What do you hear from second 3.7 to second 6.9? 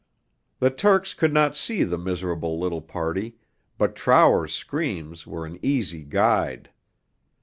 but Trower's screams were an easy guide.